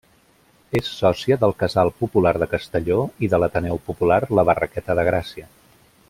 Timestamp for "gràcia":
5.11-5.47